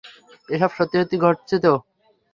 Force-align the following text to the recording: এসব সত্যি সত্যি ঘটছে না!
এসব 0.49 0.71
সত্যি 0.77 0.97
সত্যি 1.01 1.17
ঘটছে 1.25 1.55
না! 1.57 1.73